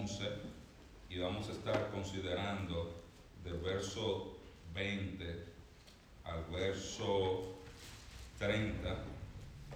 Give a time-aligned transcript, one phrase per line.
[0.00, 0.28] 11
[1.10, 3.02] y vamos a estar considerando
[3.44, 4.38] del verso
[4.72, 5.44] 20
[6.24, 7.56] al verso
[8.38, 8.96] 30.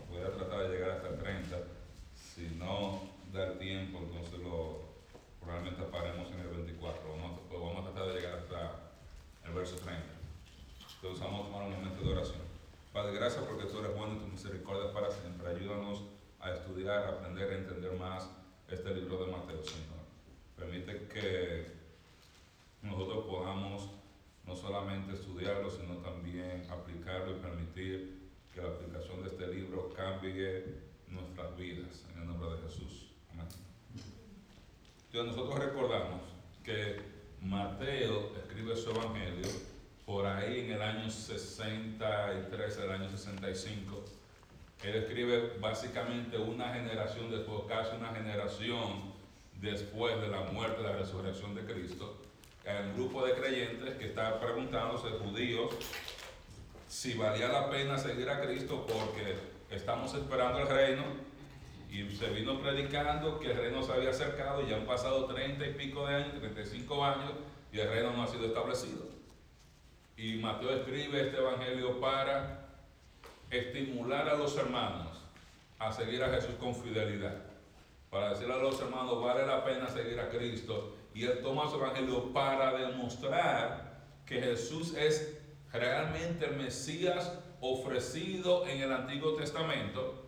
[0.08, 1.58] Voy a tratar de llegar hasta el 30.
[2.15, 3.03] Si no
[3.35, 4.81] da el tiempo, entonces lo,
[5.40, 7.03] probablemente paremos en el 24.
[7.06, 8.81] Vamos, pues vamos a tratar de llegar hasta
[9.45, 10.03] el verso 30.
[10.97, 12.41] Entonces vamos a tomar un momento de oración.
[12.95, 15.49] Padre, gracias porque tú eres bueno y tu misericordia para siempre.
[15.49, 16.02] Ayúdanos
[16.41, 18.30] a estudiar, aprender, a entender más
[18.70, 19.94] este libro de Mateo, Señor.
[20.57, 21.67] Permite que
[22.83, 23.91] nosotros podamos
[24.47, 30.65] no solamente estudiarlo, sino también aplicarlo y permitir que la aplicación de este libro cambie
[31.09, 32.05] nuestras vidas.
[32.15, 33.11] En el nombre de Jesús.
[33.33, 33.47] Amén.
[35.07, 36.23] Entonces nosotros recordamos
[36.62, 37.01] que
[37.41, 39.48] Mateo escribe su evangelio
[40.07, 44.05] por ahí en el año 63, el año 65.
[44.83, 49.14] Él escribe básicamente una generación después, casi una generación
[49.65, 52.20] después de la muerte y la resurrección de Cristo.
[52.67, 55.75] Un grupo de creyentes que está preguntándose, judíos,
[56.89, 59.37] si valía la pena seguir a Cristo porque
[59.71, 61.03] estamos esperando el reino
[61.91, 65.67] y se vino predicando que el reino se había acercado y ya han pasado 30
[65.67, 67.33] y pico de años, 35 años
[67.73, 69.03] y el reino no ha sido establecido.
[70.17, 72.69] Y Mateo escribe este evangelio para
[73.51, 75.19] estimular a los hermanos
[75.78, 77.53] a seguir a Jesús con fidelidad.
[78.15, 80.95] Para decirle a los hermanos, vale la pena seguir a Cristo.
[81.15, 85.37] Y él toma su evangelio para demostrar que Jesús es
[85.73, 90.27] realmente el Mesías ofrecido en el Antiguo Testamento.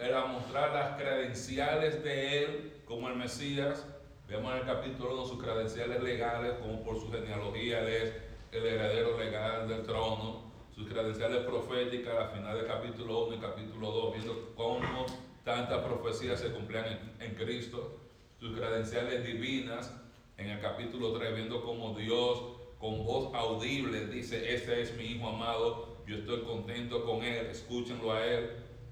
[0.00, 3.84] Era mostrar las credenciales de él como el Mesías.
[4.28, 8.14] Vemos en el capítulo 1 sus credenciales legales, como por su genealogía él es
[8.52, 13.90] el heredero legal del trono sus credenciales proféticas al final del capítulo 1 y capítulo
[13.92, 15.06] 2, viendo cómo
[15.44, 18.00] tantas profecías se cumplían en, Cristo,
[18.40, 19.94] sus credenciales divinas
[20.38, 22.42] en el capítulo 3, viendo cómo Dios
[22.80, 28.12] con voz audible dice, este es mi Hijo amado, yo estoy contento con Él, escúchenlo
[28.12, 28.50] a Él,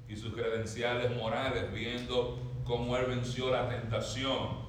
[0.08, 4.62] y sus credenciales morales, viendo cómo Él venció la tentación.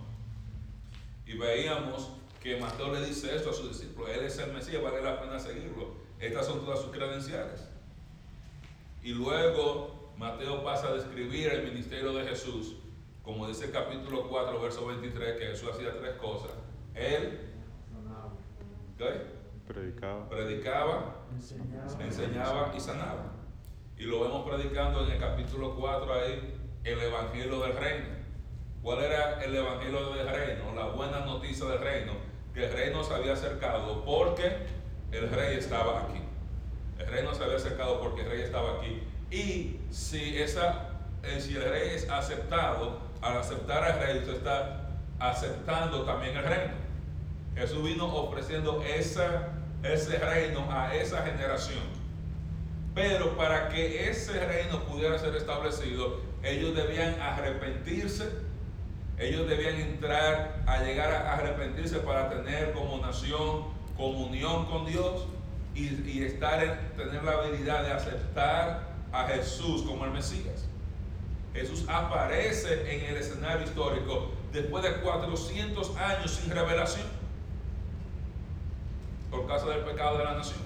[1.25, 2.09] Y veíamos
[2.41, 5.39] que Mateo le dice esto a sus discípulos, Él es el Mesías, vale la pena
[5.39, 5.95] seguirlo.
[6.19, 7.67] Estas son todas sus credenciales.
[9.03, 12.75] Y luego Mateo pasa a describir el ministerio de Jesús,
[13.23, 16.51] como dice el capítulo 4, verso 23, que Jesús hacía tres cosas.
[16.93, 17.39] Él
[18.97, 19.33] ¿qué?
[19.67, 22.03] predicaba, predicaba enseñaba.
[22.03, 23.31] enseñaba y sanaba.
[23.97, 28.07] Y lo vemos predicando en el capítulo 4 ahí, el Evangelio del Reino.
[28.81, 30.73] ¿Cuál era el Evangelio del Reino?
[30.75, 32.13] La buena noticia del reino,
[32.53, 34.67] que el reino se había acercado porque
[35.11, 36.21] el rey estaba aquí.
[36.99, 39.01] El rey no se había acercado porque el rey estaba aquí.
[39.33, 40.89] Y si, esa,
[41.23, 46.43] eh, si el rey es aceptado, al aceptar al rey, usted está aceptando también el
[46.43, 46.73] reino.
[47.55, 49.49] Jesús vino ofreciendo esa,
[49.81, 51.81] ese reino a esa generación.
[52.93, 58.29] Pero para que ese reino pudiera ser establecido, ellos debían arrepentirse,
[59.17, 63.63] ellos debían entrar a llegar a arrepentirse para tener como nación
[63.97, 65.25] comunión con Dios
[65.73, 70.65] y, y estar en, tener la habilidad de aceptar a Jesús como el Mesías.
[71.53, 77.05] Jesús aparece en el escenario histórico después de 400 años sin revelación
[79.29, 80.59] por causa del pecado de la nación.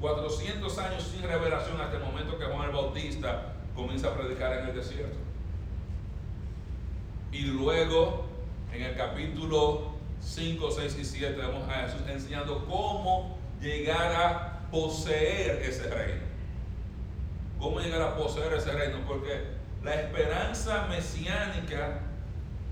[0.00, 4.68] 400 años sin revelación hasta el momento que Juan el Bautista comienza a predicar en
[4.68, 5.16] el desierto.
[7.32, 8.26] Y luego,
[8.72, 15.62] en el capítulo 5, 6 y 7 vemos a Jesús enseñando cómo llegar a poseer
[15.62, 16.29] ese reino.
[17.60, 19.00] ¿Cómo llegar a poseer ese reino?
[19.06, 19.44] Porque
[19.84, 22.00] la esperanza mesiánica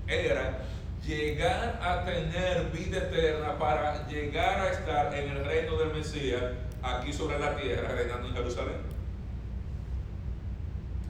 [0.07, 0.61] era
[1.05, 6.41] llegar a tener vida eterna para llegar a estar en el reino del Mesías
[6.81, 8.77] aquí sobre la tierra, reinando en Jerusalén.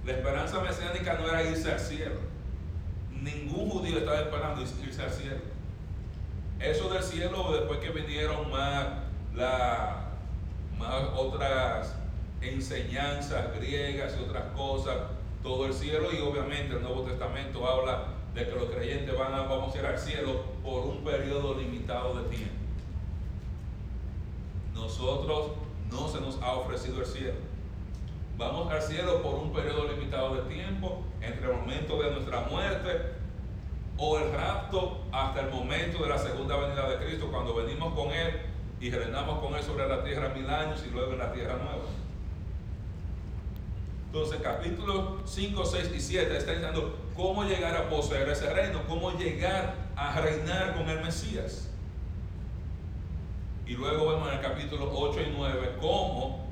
[0.06, 2.19] La esperanza mesiánica no era irse al cielo.
[3.12, 5.42] Ningún judío estaba esperando irse al cielo.
[6.59, 8.88] Eso del cielo, después que vinieron más,
[9.33, 10.09] la,
[10.77, 11.95] más otras
[12.41, 14.95] enseñanzas griegas y otras cosas,
[15.44, 19.44] todo el cielo, y obviamente el Nuevo Testamento habla de que los creyentes van a,
[19.44, 22.56] vamos a ir al cielo por un periodo limitado de tiempo.
[24.74, 25.51] Nosotros
[25.91, 27.50] no se nos ha ofrecido el cielo.
[28.38, 33.19] Vamos al cielo por un periodo limitado de tiempo, entre el momento de nuestra muerte
[33.97, 38.12] o el rapto hasta el momento de la segunda venida de Cristo, cuando venimos con
[38.12, 38.39] Él
[38.80, 41.83] y reinamos con Él sobre la tierra mil años y luego en la tierra nueva.
[44.11, 49.11] Entonces, capítulos 5, 6 y 7 está diciendo cómo llegar a poseer ese reino, cómo
[49.11, 51.69] llegar a reinar con el Mesías.
[53.67, 56.47] Y luego vemos en el capítulo 8 y 9 cómo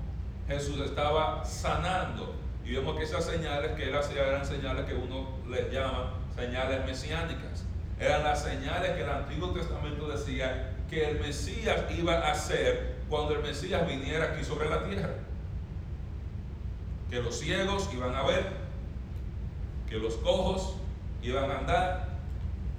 [0.48, 2.36] Jesús estaba sanando.
[2.64, 6.86] Y vemos que esas señales que él hacía eran señales que uno les llama señales
[6.86, 7.66] mesiánicas.
[8.00, 13.34] Eran las señales que el Antiguo Testamento decía que el Mesías iba a hacer cuando
[13.34, 15.27] el Mesías viniera aquí sobre la tierra
[17.10, 18.58] que los ciegos iban a ver,
[19.90, 20.76] que los cojos
[21.22, 22.10] iban a andar,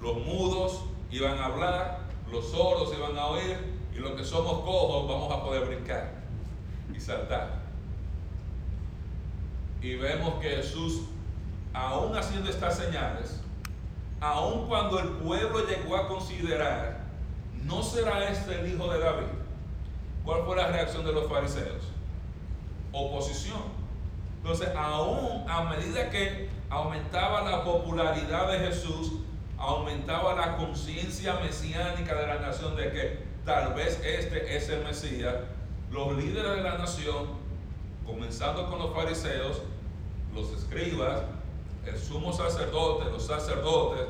[0.00, 3.56] los mudos iban a hablar, los sordos iban a oír
[3.94, 6.12] y los que somos cojos vamos a poder brincar
[6.94, 7.62] y saltar.
[9.80, 11.02] Y vemos que Jesús,
[11.72, 13.40] aún haciendo estas señales,
[14.20, 17.00] aun cuando el pueblo llegó a considerar,
[17.64, 19.26] ¿no será este el hijo de David?
[20.24, 21.84] ¿Cuál fue la reacción de los fariseos?
[22.92, 23.77] Oposición.
[24.38, 29.12] Entonces, aún a medida que aumentaba la popularidad de Jesús,
[29.58, 35.34] aumentaba la conciencia mesiánica de la nación de que tal vez este es el Mesías,
[35.90, 37.26] los líderes de la nación,
[38.06, 39.62] comenzando con los fariseos,
[40.34, 41.22] los escribas,
[41.86, 44.06] el sumo sacerdote, los sacerdotes,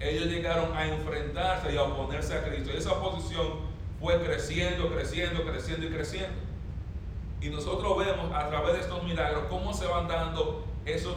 [0.00, 2.70] ellos llegaron a enfrentarse y a oponerse a Cristo.
[2.74, 3.60] Y esa oposición
[4.00, 6.51] fue creciendo, creciendo, creciendo y creciendo.
[7.42, 11.16] Y nosotros vemos a través de estos milagros cómo se van dando esos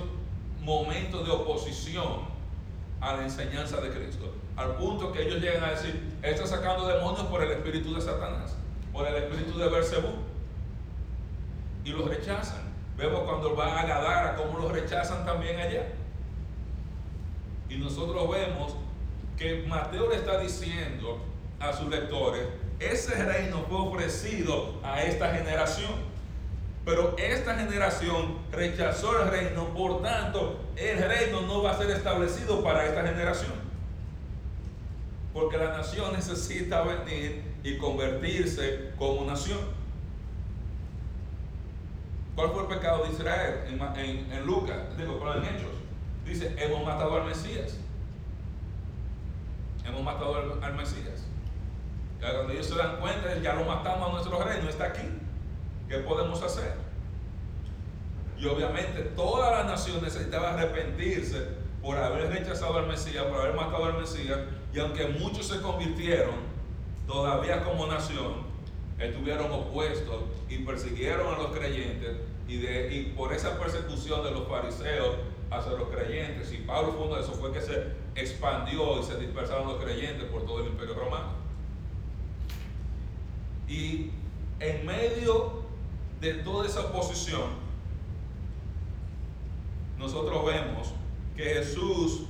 [0.59, 2.21] momentos de oposición
[2.99, 4.33] a la enseñanza de Cristo.
[4.55, 8.55] Al punto que ellos llegan a decir, está sacando demonios por el espíritu de Satanás,
[8.91, 10.09] por el espíritu de Bersebú.
[11.83, 12.73] Y los rechazan.
[12.97, 15.85] Vemos cuando va a Gadara cómo los rechazan también allá.
[17.69, 18.75] Y nosotros vemos
[19.37, 21.19] que Mateo le está diciendo
[21.59, 22.47] a sus lectores,
[22.79, 26.14] ese reino fue ofrecido a esta generación.
[26.85, 32.63] Pero esta generación rechazó el reino, por tanto, el reino no va a ser establecido
[32.63, 33.53] para esta generación.
[35.33, 39.57] Porque la nación necesita venir y convertirse como nación.
[42.35, 44.95] ¿Cuál fue el pecado de Israel en, Lucas?
[44.95, 45.71] Digo, pero en Hechos.
[46.23, 47.77] Dice, hemos matado al Mesías.
[49.83, 51.25] Hemos matado al, al Mesías.
[52.19, 55.24] Cuando ellos se dan cuenta, ya lo matamos a nuestro reino, está aquí.
[55.87, 56.73] ¿Qué podemos hacer?
[58.37, 61.47] Y obviamente toda la nación necesitaba arrepentirse
[61.81, 64.39] por haber rechazado al Mesías, por haber matado al Mesías,
[64.73, 66.35] y aunque muchos se convirtieron,
[67.07, 68.43] todavía como nación
[68.99, 72.17] estuvieron opuestos y persiguieron a los creyentes,
[72.47, 75.15] y, y por esa persecución de los fariseos
[75.51, 77.83] hacia los creyentes, y Pablo fue uno de esos, fue que se
[78.15, 81.33] expandió y se dispersaron los creyentes por todo el imperio romano.
[83.67, 84.11] Y
[84.59, 85.64] en medio
[86.21, 87.49] de toda esa oposición,
[89.97, 90.93] nosotros vemos
[91.35, 92.23] que Jesús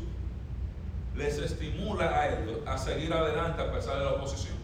[1.16, 4.56] les estimula a ellos a seguir adelante a pesar de la oposición.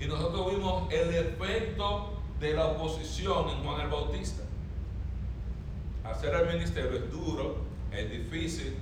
[0.00, 4.42] Y nosotros vimos el efecto de la oposición en Juan el Bautista.
[6.04, 7.58] Hacer el ministerio es duro,
[7.92, 8.76] es difícil,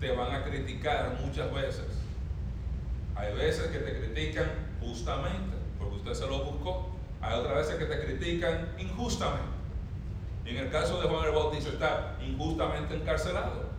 [0.00, 1.86] te van a criticar muchas veces.
[3.16, 4.50] Hay veces que te critican
[4.80, 6.90] justamente, porque usted se lo buscó.
[7.20, 9.54] Hay otras veces que te critican injustamente.
[10.44, 13.74] Y en el caso de Juan el Bautista está injustamente encarcelado.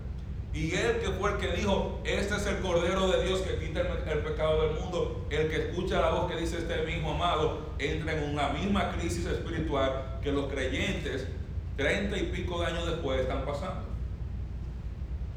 [0.55, 3.81] Y él que fue el que dijo, este es el Cordero de Dios que quita
[3.81, 8.13] el, pecado del mundo, el que escucha la voz que dice este mismo amado, entra
[8.13, 11.27] en una misma crisis espiritual que los creyentes,
[11.75, 13.83] treinta y pico de años después, están pasando.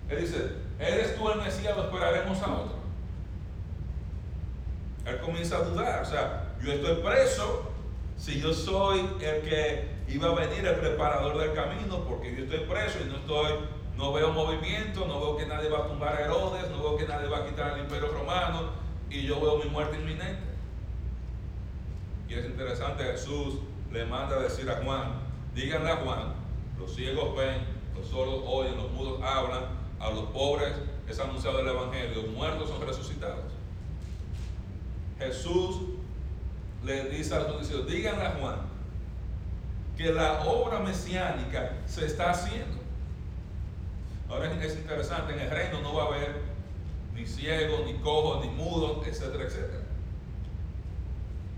[0.09, 2.79] Él dice, ¿eres tú el Mesías o esperaremos a otro?
[5.05, 7.71] Él comienza a dudar, o sea, yo estoy preso,
[8.17, 12.61] si yo soy el que iba a venir el preparador del camino, porque yo estoy
[12.61, 13.53] preso y no estoy,
[13.97, 17.07] no veo movimiento, no veo que nadie va a tumbar a Herodes, no veo que
[17.07, 18.71] nadie va a quitar el imperio romano,
[19.11, 20.43] y yo veo mi muerte inminente.
[22.29, 23.55] Y es interesante, Jesús
[23.93, 25.21] le manda a decir a Juan,
[25.55, 26.35] díganle a Juan,
[26.79, 29.65] los ciegos ven, los sordos oyen, los mudos hablan,
[29.99, 30.73] a los pobres
[31.09, 33.53] es anunciado el Evangelio, muertos son resucitados.
[35.19, 35.81] Jesús
[36.85, 38.57] le dice a los discípulos, díganle a Juan
[39.97, 42.79] que la obra mesiánica se está haciendo.
[44.29, 46.43] Ahora es interesante, en el reino no va a haber
[47.15, 49.83] ni ciegos, ni cojos, ni mudos, etcétera, etcétera.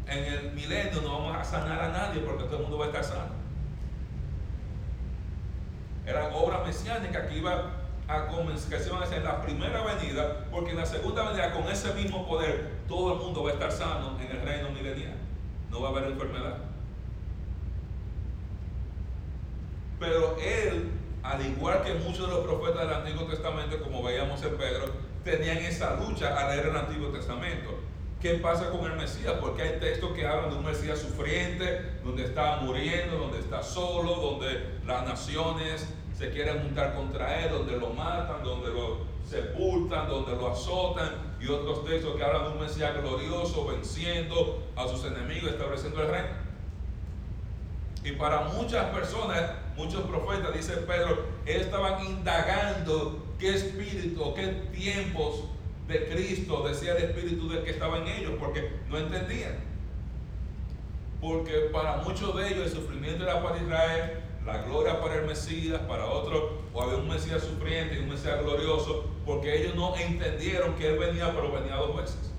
[0.07, 2.89] En el milenio no vamos a sanar a nadie porque todo el mundo va a
[2.89, 3.41] estar sano.
[6.07, 7.73] Era obra mesiánica que iba
[8.09, 11.69] a comenzar, iban a hacer en la primera venida, porque en la segunda venida, con
[11.69, 15.16] ese mismo poder, todo el mundo va a estar sano en el reino milenial.
[15.70, 16.59] No va a haber enfermedad.
[20.00, 20.90] Pero él,
[21.23, 24.87] al igual que muchos de los profetas del Antiguo Testamento, como veíamos en Pedro,
[25.25, 27.78] tenían esa lucha al leer el Antiguo Testamento.
[28.20, 29.35] ¿Qué pasa con el Mesías?
[29.40, 34.16] Porque hay textos que hablan de un Mesías sufriente, donde está muriendo, donde está solo,
[34.16, 40.32] donde las naciones se quieren juntar contra él, donde lo matan, donde lo sepultan, donde
[40.32, 45.50] lo azotan, y otros textos que hablan de un Mesías glorioso, venciendo a sus enemigos,
[45.50, 46.50] estableciendo el reino.
[48.04, 55.44] Y para muchas personas, muchos profetas, dice Pedro, estaban indagando qué espíritu, qué tiempos
[55.88, 59.59] de Cristo decía el espíritu del que estaba en ellos, porque no entendían.
[61.20, 65.80] Porque para muchos de ellos el sufrimiento era para Israel, la gloria para el Mesías,
[65.80, 70.75] para otros, o había un Mesías sufriente y un Mesías glorioso, porque ellos no entendieron
[70.75, 72.33] que Él venía, pero venía dos veces.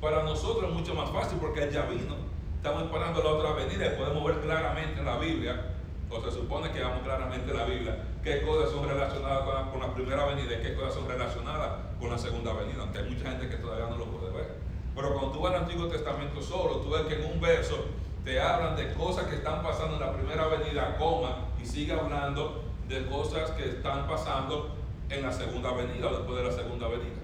[0.00, 2.16] Para nosotros es mucho más fácil porque Él ya vino.
[2.56, 5.64] Estamos esperando la otra venida y podemos ver claramente en la Biblia,
[6.10, 9.94] o se supone que vemos claramente en la Biblia, qué cosas son relacionadas con la,
[9.94, 13.48] primera venida y qué cosas son relacionadas con la segunda venida, aunque hay mucha gente
[13.48, 14.56] que todavía no lo puede ver.
[14.96, 17.76] Pero cuando tú vas al Antiguo Testamento solo, tú ves que en un verso
[18.24, 22.64] te hablan de cosas que están pasando en la primera venida, coma, y sigue hablando
[22.88, 27.20] de cosas que están pasando en la segunda venida o después de la segunda venida.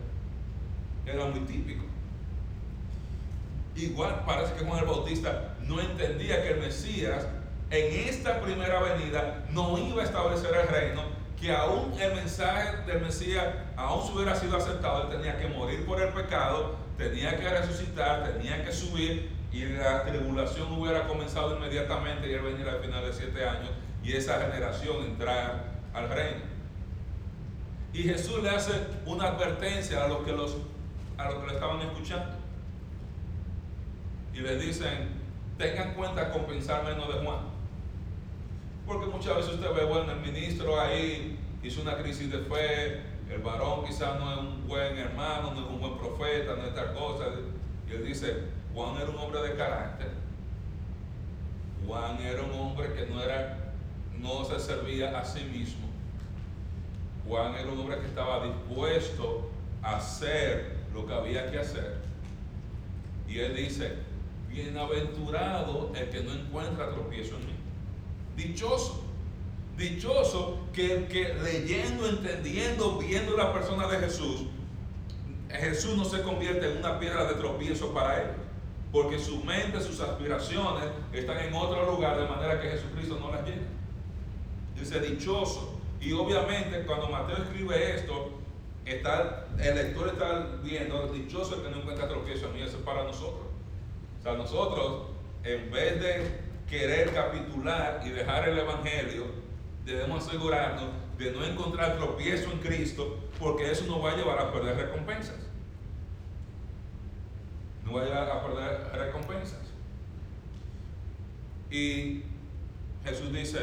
[1.07, 1.85] Era muy típico.
[3.75, 7.27] Igual parece que Juan el Bautista no entendía que el Mesías
[7.71, 11.03] en esta primera venida no iba a establecer el reino,
[11.39, 13.45] que aún el mensaje del Mesías,
[13.77, 18.33] aún si hubiera sido aceptado, él tenía que morir por el pecado, tenía que resucitar,
[18.33, 23.13] tenía que subir y la tribulación hubiera comenzado inmediatamente y él venir al final de
[23.13, 23.71] siete años
[24.03, 26.58] y esa generación entrar al reino.
[27.93, 28.73] Y Jesús le hace
[29.07, 30.57] una advertencia a los que, los,
[31.17, 32.37] a los que le estaban escuchando.
[34.35, 35.09] Y le dicen,
[35.57, 37.41] tengan cuenta con pensar menos de Juan.
[38.87, 43.43] Porque muchas veces usted ve, bueno, el ministro ahí hizo una crisis de fe, el
[43.43, 46.95] varón quizás no es un buen hermano, no es un buen profeta, no es tal
[46.95, 47.27] cosa.
[47.89, 50.11] Y él dice, Juan era un hombre de carácter.
[51.87, 53.73] Juan era un hombre que no era,
[54.19, 55.88] no se servía a sí mismo.
[57.29, 59.51] Juan era un hombre que estaba dispuesto
[59.83, 61.99] a hacer lo que había que hacer.
[63.29, 63.93] Y él dice,
[64.49, 67.53] bienaventurado el que no encuentra tropiezo en mí.
[68.37, 69.05] Dichoso.
[69.77, 74.47] Dichoso que, que leyendo, entendiendo, viendo la persona de Jesús,
[75.51, 78.29] Jesús no se convierte en una piedra de tropiezo para él
[78.93, 83.45] porque su mente, sus aspiraciones están en otro lugar, de manera que Jesucristo no las
[83.45, 83.67] llena.
[84.79, 85.78] Dice dichoso.
[86.01, 88.39] Y obviamente cuando Mateo escribe esto,
[88.85, 92.83] está, el lector está viendo, dichoso el que no encuentra tropiezo a mí, eso es
[92.83, 93.47] para nosotros.
[94.21, 95.09] O sea, nosotros,
[95.45, 99.25] en vez de querer capitular y dejar el Evangelio,
[99.85, 100.87] debemos asegurarnos
[101.19, 105.49] de no encontrar tropiezo en Cristo, porque eso nos va a llevar a perder recompensas
[107.89, 109.61] no vaya a perder recompensas.
[111.71, 112.23] Y
[113.05, 113.59] Jesús dice,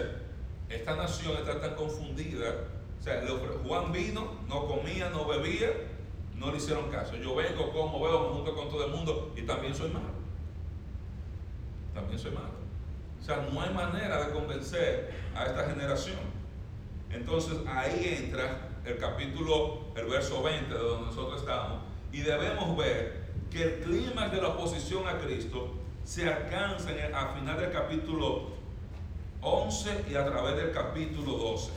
[0.70, 2.54] esta nación está tan confundida,
[3.00, 3.24] o sea,
[3.66, 5.70] Juan vino, no comía, no bebía,
[6.36, 7.16] no le hicieron caso.
[7.16, 10.10] Yo vengo, como, veo, junto con todo el mundo y también soy malo.
[11.94, 12.50] También soy malo.
[13.22, 16.18] O sea, no hay manera de convencer a esta generación.
[17.12, 21.82] Entonces ahí entra el capítulo, el verso 20 de donde nosotros estamos,
[22.12, 27.36] y debemos ver que el clima de la oposición a Cristo se alcanza en al
[27.36, 28.55] final del capítulo
[29.46, 31.72] 11 y a través del capítulo 12.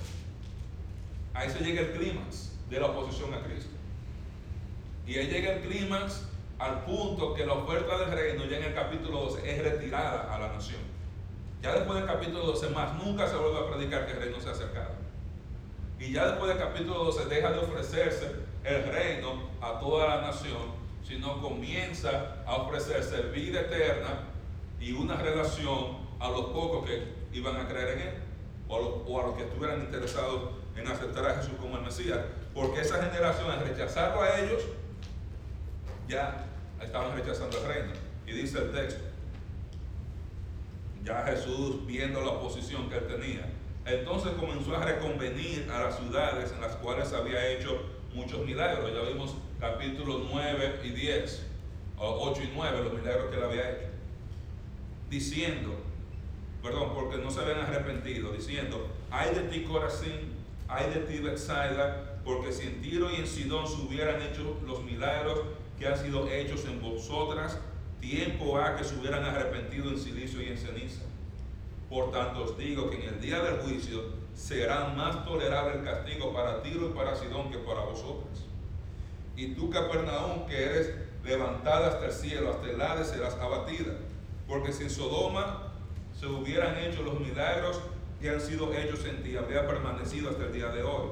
[1.34, 3.70] Ahí se llega el clímax de la oposición a Cristo.
[5.06, 6.26] Y ahí llega el clímax
[6.58, 10.38] al punto que la oferta del reino ya en el capítulo 12 es retirada a
[10.38, 10.80] la nación.
[11.62, 14.48] Ya después del capítulo 12 más, nunca se vuelve a predicar que el reino se
[14.48, 14.94] ha acercado.
[16.00, 18.32] Y ya después del capítulo 12 deja de ofrecerse
[18.64, 24.24] el reino a toda la nación sino comienza a ofrecerse vida eterna
[24.78, 28.14] y una relación a los pocos que iban a creer en Él
[28.68, 32.20] o a los, que estuvieran interesados en aceptar a Jesús como el Mesías.
[32.54, 34.62] Porque esa generación, al rechazarlo a ellos,
[36.08, 36.46] ya
[36.82, 37.92] estaban rechazando el reino.
[38.26, 39.02] Y dice el texto,
[41.02, 43.52] ya Jesús viendo la oposición que él tenía,
[43.86, 47.80] entonces comenzó a reconvenir a las ciudades en las cuales había hecho
[48.14, 48.90] muchos milagros.
[48.92, 51.46] Ya vimos capítulos 9 y 10,
[51.96, 53.88] o 8 y 9, los milagros que él había hecho.
[55.08, 55.87] Diciendo,
[56.62, 60.34] perdón, porque no se habían arrepentido, diciendo, hay de ti Corazín,
[60.68, 64.82] hay de ti Bethsaida, porque si en Tiro y en Sidón se hubieran hecho los
[64.82, 65.40] milagros
[65.78, 67.58] que han sido hechos en vosotras,
[68.00, 71.02] tiempo ha que se hubieran arrepentido en silicio y en ceniza.
[71.88, 74.02] Por tanto os digo que en el día del juicio
[74.34, 78.46] será más tolerable el castigo para Tiro y para Sidón que para vosotros.
[79.36, 83.94] Y tú, Capernaum, que eres levantada hasta el cielo, hasta el Hades serás abatida.
[84.46, 85.67] Porque si en Sodoma
[86.18, 87.80] se hubieran hecho los milagros
[88.20, 91.10] que han sido hechos en ti, habría permanecido hasta el día de hoy.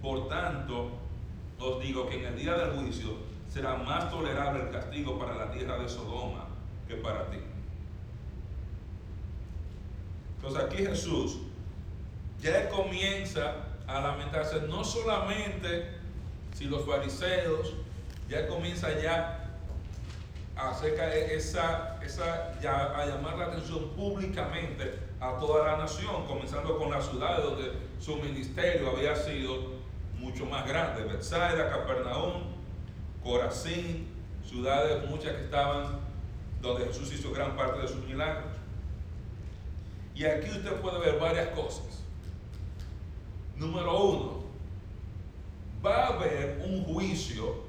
[0.00, 0.92] Por tanto,
[1.58, 5.50] os digo que en el día del juicio será más tolerable el castigo para la
[5.50, 6.46] tierra de Sodoma
[6.88, 7.38] que para ti.
[10.36, 11.38] Entonces aquí Jesús
[12.40, 15.98] ya comienza a lamentarse no solamente
[16.54, 17.74] si los fariseos,
[18.28, 19.43] ya comienza ya
[20.56, 26.78] acerca de esa, esa ya a llamar la atención públicamente a toda la nación, comenzando
[26.78, 29.74] con la ciudad donde su ministerio había sido
[30.18, 32.44] mucho más grande, Bethsaida, Capernaum,
[33.22, 34.08] Corazín,
[34.44, 36.00] ciudades muchas que estaban
[36.60, 38.52] donde Jesús hizo gran parte de sus milagros.
[40.14, 42.04] Y aquí usted puede ver varias cosas.
[43.56, 44.44] Número uno,
[45.84, 47.63] va a haber un juicio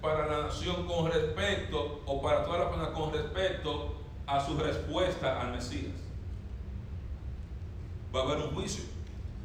[0.00, 3.94] para la nación con respecto, o para toda la personas con respecto
[4.26, 5.92] a su respuesta al Mesías.
[8.14, 8.84] Va a haber un juicio.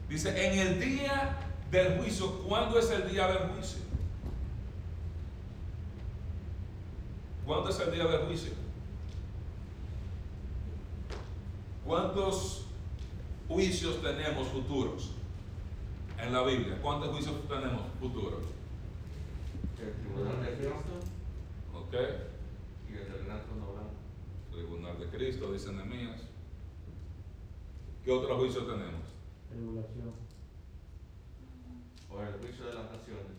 [0.10, 1.38] Dice, en el día
[1.72, 3.80] del juicio, ¿cuándo es el día del juicio?
[7.46, 8.52] ¿Cuándo es el día del juicio?
[11.86, 12.66] ¿Cuántos
[13.48, 15.12] juicios tenemos futuros
[16.20, 16.78] en la Biblia?
[16.82, 18.57] ¿Cuántos juicios tenemos futuros?
[19.80, 20.76] El tribunal de Cristo.
[21.74, 21.94] Ok.
[22.90, 23.48] Y el del blanco.
[24.52, 26.22] Tribunal de Cristo, dice Nehemías.
[28.04, 29.04] ¿Qué otro juicio tenemos?
[29.52, 30.14] Regulación.
[32.10, 33.38] O el juicio de las naciones.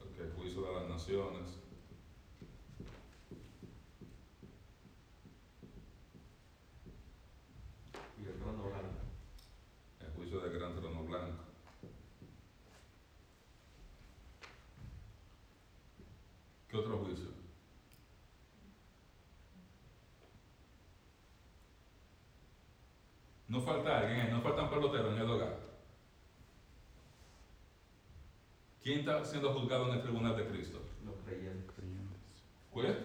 [0.00, 1.58] Ok, el juicio de las naciones.
[8.20, 8.98] Y el trono blanco.
[10.00, 11.44] El juicio del gran trono blanco.
[16.68, 17.28] ¿Qué otro juicio?
[23.48, 25.58] No falta alguien, ahí, no faltan peloteros en el hogar.
[28.88, 30.80] ¿Quién está siendo juzgado en el tribunal de Cristo?
[31.04, 31.74] Los creyentes.
[32.70, 33.04] ¿Cuál?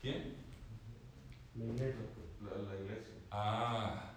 [0.00, 0.34] ¿Quién?
[1.54, 2.00] La iglesia.
[2.40, 3.14] La, la iglesia.
[3.30, 4.12] Ah.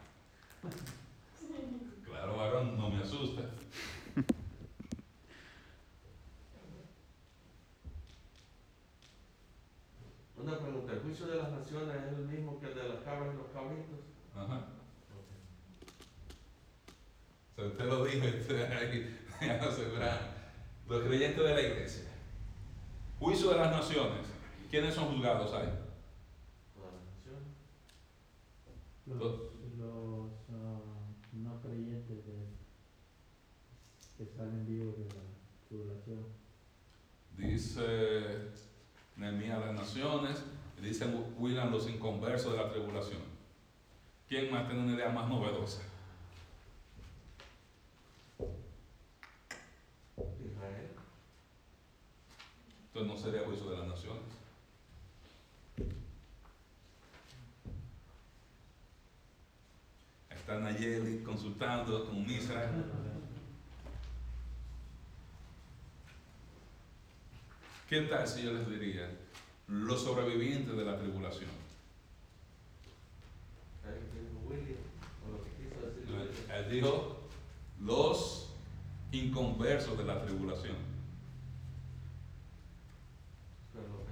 [2.05, 3.41] Claro, varón, no me asusta.
[10.37, 13.33] Una pregunta, ¿el juicio de las naciones es el mismo que el de las cabras
[13.33, 13.99] y los cabritos?
[14.33, 14.67] Ajá.
[17.51, 20.31] O sea, usted lo dijo, usted ahí, ya no se verá.
[20.87, 22.03] Los creyentes de la iglesia.
[23.17, 24.27] Juicio de las naciones.
[24.75, 25.69] ¿Quiénes son juzgados ahí?
[26.75, 27.47] Todas las naciones.
[29.05, 29.41] Los, Dos.
[29.77, 30.81] los ah,
[31.31, 32.33] no creyentes de,
[34.17, 35.21] que salen vivos de la
[35.69, 36.25] tribulación.
[37.38, 38.51] Dice
[39.15, 40.43] Nehemías las naciones,
[40.77, 41.05] y dice
[41.38, 43.21] William los inconversos de la tribulación.
[44.27, 45.83] ¿Quién más tiene una idea más novedosa?
[50.19, 50.89] Israel.
[52.88, 54.34] Entonces no sería juicio de las naciones.
[60.45, 62.69] Está Nayeli consultando con Misra.
[67.89, 69.10] ¿Qué tal si yo les diría
[69.67, 71.49] los sobrevivientes de la tribulación?
[76.53, 77.27] Él dijo
[77.81, 78.53] los
[79.12, 80.75] inconversos de la tribulación.
[83.73, 84.05] Pero lo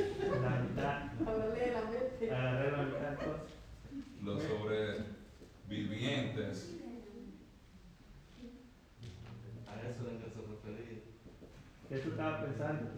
[0.00, 0.40] pensé.
[0.40, 1.12] La mitad.
[1.28, 2.34] Agarré la mente.
[2.34, 3.56] Agarré la mitad entonces.
[4.26, 6.74] Los sobrevivientes.
[9.68, 10.98] A eso era que se refería.
[11.88, 12.90] ¿Qué tú estabas pensando?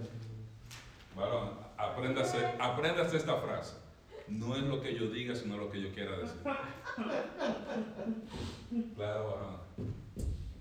[1.15, 3.77] Varón, apréndase, apréndase esta frase.
[4.29, 6.41] No es lo que yo diga, sino lo que yo quiera decir.
[8.97, 9.59] Claro, varón.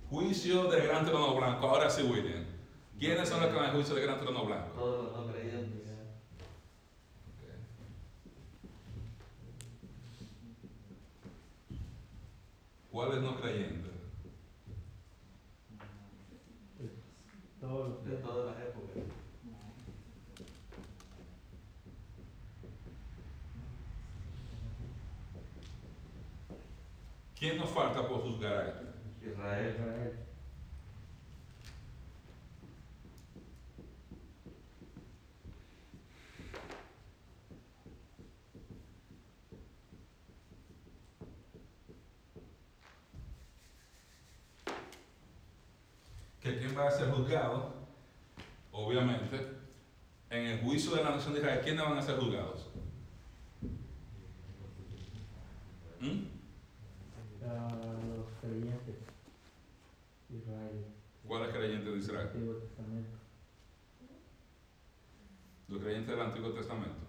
[0.10, 1.66] Juicio del gran trono blanco.
[1.66, 2.44] Ahora sí, William.
[3.00, 4.72] ¿Quiénes son los que van al juicio del gran trono blanco?
[4.76, 5.78] Todos los no creyentes.
[12.98, 13.92] ¿Cuáles no creyentes?
[17.62, 19.04] De todas las épocas.
[27.38, 28.84] ¿Quién nos falta por juzgar a esto?
[29.22, 30.27] Israel.
[46.52, 46.78] Israel.
[46.78, 47.74] va a ser juzgado,
[48.72, 49.48] obviamente,
[50.30, 52.70] en el juicio de la nación de Israel, ¿quiénes van a ser juzgados?
[56.00, 56.38] ¿Mm?
[57.50, 57.70] A
[58.06, 58.96] los creyentes
[60.30, 60.86] de Israel.
[61.28, 62.28] ¿Cuáles creyentes de Israel?
[62.28, 63.18] Antiguo Testamento.
[65.68, 67.08] Los creyentes del Antiguo Testamento.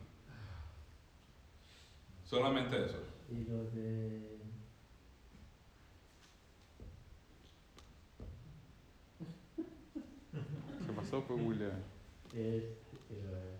[2.24, 2.98] Solamente eso.
[3.30, 4.38] Y los de.
[10.86, 11.72] ¿Qué pasó, pues, William?
[12.34, 12.64] Es,
[13.10, 13.56] eh,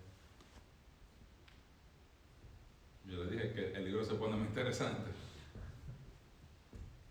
[3.05, 5.09] Yo le dije que el libro se pone muy interesante.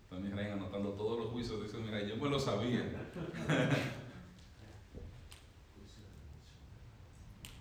[0.09, 1.61] También Israel anotando todos los juicios.
[1.63, 2.85] Dice, mira, yo me lo sabía.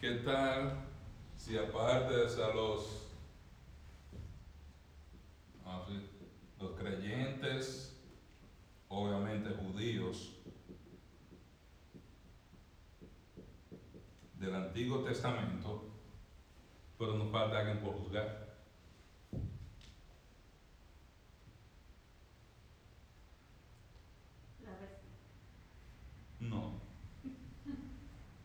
[0.01, 0.73] ¿Qué tal
[1.37, 3.09] si aparte de eso, los,
[6.61, 7.99] los creyentes,
[8.88, 10.35] obviamente judíos,
[14.35, 15.88] del Antiguo Testamento,
[16.99, 18.49] pero nos falta alguien por juzgar?
[26.41, 26.75] No.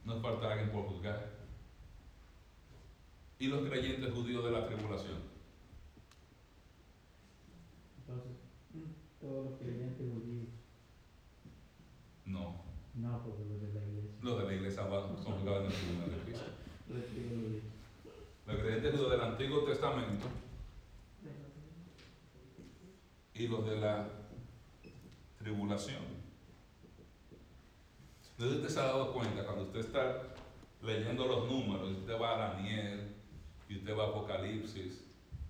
[0.06, 1.43] Nos falta alguien por juzgar.
[3.44, 5.18] ¿Y los creyentes judíos de la tribulación?
[8.00, 8.32] entonces,
[9.20, 10.48] todos los creyentes judíos.
[12.24, 12.64] No.
[12.94, 14.12] No, porque los de la iglesia.
[14.22, 16.46] Los de la iglesia van- son en el tribunal de Cristo.
[18.48, 20.26] Los creyentes judíos del Antiguo Testamento
[23.34, 24.08] y los de la
[25.38, 26.02] tribulación.
[28.38, 30.34] Entonces usted se ha dado cuenta cuando usted está
[30.82, 33.13] leyendo los números, y usted va a Daniel
[33.70, 35.04] y usted va a Apocalipsis,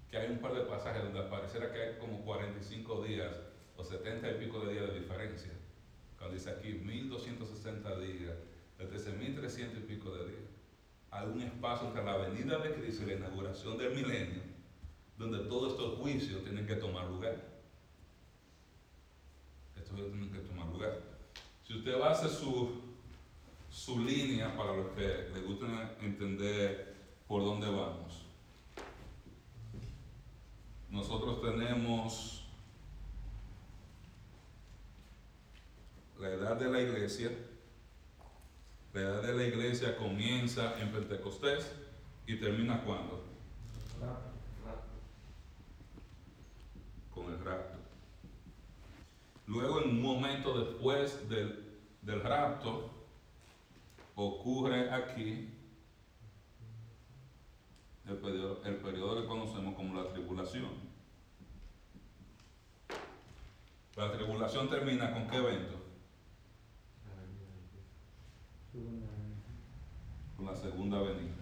[0.09, 3.35] que hay un par de pasajes donde pareciera que hay como 45 días
[3.77, 5.51] o 70 y pico de días de diferencia.
[6.17, 8.35] Cuando dice aquí 1260 días,
[8.91, 10.41] desde 1300 y pico de días.
[11.11, 14.41] Hay un espacio entre la venida de Cristo y la inauguración del milenio,
[15.17, 17.37] donde todos estos juicios tienen que tomar lugar.
[19.75, 20.99] Estos tienen que tomar lugar.
[21.63, 22.81] Si usted va a hacer su,
[23.69, 26.92] su línea para los que les gusta entender
[27.33, 28.27] por dónde vamos,
[30.91, 32.45] nosotros tenemos
[36.19, 37.31] la edad de la iglesia.
[38.93, 41.71] La edad de la iglesia comienza en Pentecostés
[42.27, 43.23] y termina cuando?
[47.15, 47.79] Con el rapto.
[49.47, 52.91] Luego, en un momento después del, del rapto,
[54.13, 55.49] ocurre aquí
[58.07, 60.93] el periodo, el periodo que conocemos como la tribulación.
[63.95, 65.79] La tribulación termina con qué evento?
[70.35, 71.35] Con la segunda venida.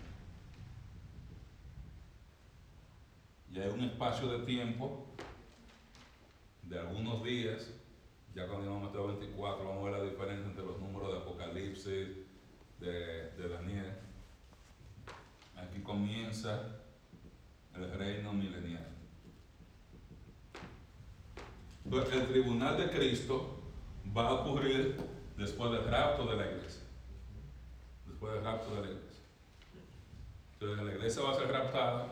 [3.50, 5.08] Y hay un espacio de tiempo
[6.64, 7.74] de algunos días,
[8.36, 11.18] ya cuando llegamos a Mateo 24 vamos a ver la diferencia entre los números de
[11.20, 12.08] Apocalipsis,
[12.80, 14.11] de Daniel.
[15.62, 16.80] Aquí comienza
[17.76, 18.88] el reino milenial.
[21.86, 23.62] Entonces, el tribunal de Cristo
[24.16, 24.98] va a ocurrir
[25.38, 26.82] después del rapto de la iglesia
[28.22, 29.24] después del rapto de la iglesia.
[30.54, 32.08] Entonces la iglesia va a ser raptada,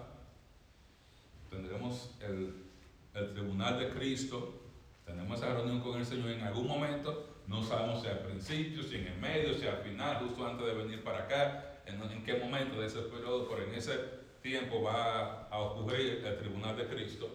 [1.51, 2.65] tendremos el,
[3.13, 4.59] el tribunal de Cristo,
[5.05, 8.95] tenemos esa reunión con el Señor en algún momento, no sabemos si al principio, si
[8.95, 12.79] en el medio, si al final, justo antes de venir para acá, en, qué momento
[12.79, 13.97] de ese periodo, pero en ese
[14.41, 17.29] tiempo va a ocurrir el tribunal de Cristo,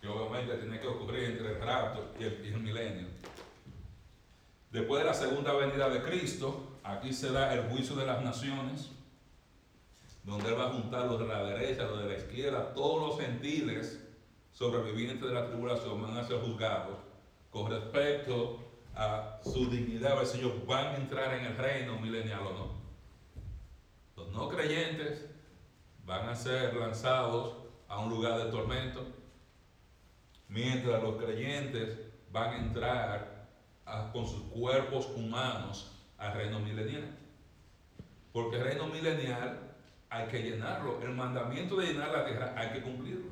[0.00, 3.08] que obviamente tiene que ocurrir entre el rapto y el, el milenio.
[4.70, 8.90] Después de la segunda venida de Cristo, aquí se da el juicio de las naciones,
[10.22, 13.20] donde Él va a juntar los de la derecha, los de la izquierda, todos los
[13.20, 14.00] gentiles
[14.52, 16.98] sobrevivientes de la tribulación van a ser juzgados
[17.50, 18.58] con respecto
[18.94, 22.69] a su dignidad, si ellos van a entrar en el reino milenial o no.
[24.32, 25.26] No creyentes
[26.04, 27.54] van a ser lanzados
[27.88, 29.06] a un lugar de tormento,
[30.48, 31.98] mientras los creyentes
[32.32, 33.48] van a entrar
[34.12, 37.16] con sus cuerpos humanos al reino milenial.
[38.32, 39.58] Porque el reino milenial
[40.08, 41.00] hay que llenarlo.
[41.02, 43.26] El mandamiento de llenar la tierra hay que cumplirlo.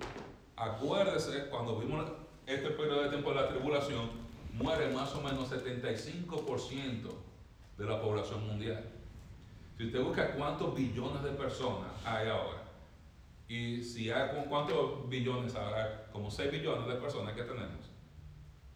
[0.57, 2.05] Acuérdese, cuando vimos
[2.47, 4.11] este periodo de tiempo de la tribulación,
[4.55, 7.11] muere más o menos 75%
[7.77, 8.98] de la población mundial.
[9.79, 12.64] Si usted busca cuántos billones de personas hay ahora,
[13.47, 17.87] y si hay cuántos billones habrá, como 6 billones de personas que tenemos,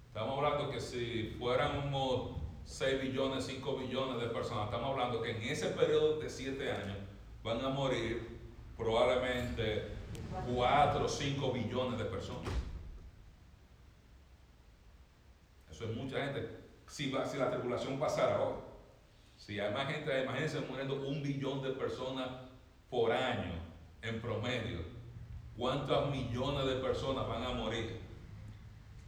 [0.07, 2.37] estamos hablando que si fuéramos
[2.67, 4.67] 6 billones, 5 billones de personas.
[4.67, 6.99] Estamos hablando que en ese periodo de 7 años
[7.43, 8.39] van a morir
[8.77, 9.89] probablemente
[10.55, 12.53] 4 o 5 billones de personas.
[15.69, 16.61] Eso es mucha gente.
[16.87, 18.72] Si, va, si la tribulación pasara ahora,
[19.45, 22.29] si hay más gente, imagínense muriendo un billón de personas
[22.89, 23.55] por año
[24.01, 24.79] en promedio,
[25.57, 27.99] ¿cuántos millones de personas van a morir?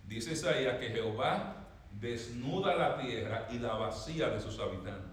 [0.09, 1.69] Dice Isaías que Jehová
[2.01, 5.13] desnuda la tierra y la vacía de sus habitantes.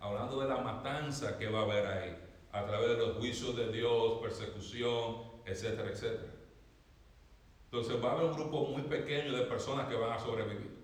[0.00, 2.16] Hablando de la matanza que va a haber ahí,
[2.52, 6.32] a través de los juicios de Dios, persecución, etcétera, etcétera.
[7.66, 10.80] Entonces va a haber un grupo muy pequeño de personas que van a sobrevivir.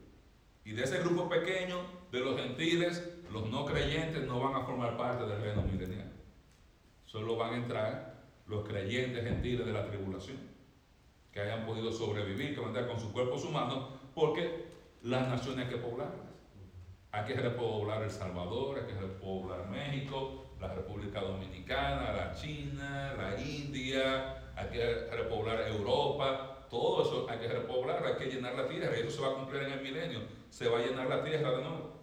[0.66, 1.78] Y de ese grupo pequeño,
[2.16, 6.12] de los gentiles, los no creyentes no van a formar parte del reino milenial.
[7.04, 8.14] Solo van a entrar
[8.46, 10.38] los creyentes gentiles de la tribulación,
[11.32, 14.66] que hayan podido sobrevivir, que van a con sus cuerpos humanos, porque
[15.02, 16.26] las naciones hay que poblarlas.
[17.12, 23.40] Hay que repoblar El Salvador, hay que repoblar México, la República Dominicana, la China, la
[23.40, 28.96] India, hay que repoblar Europa, todo eso hay que repoblar, hay que llenar la tierra,
[28.96, 31.50] y eso se va a cumplir en el milenio, se va a llenar la tierra
[31.52, 31.95] de nuevo.